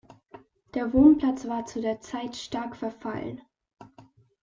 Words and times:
Der 0.73 0.93
Wohnplatz 0.93 1.45
war 1.47 1.67
zu 1.67 1.79
der 1.79 1.99
Zeit 2.01 2.35
stark 2.35 2.75
verfallen. 2.75 3.39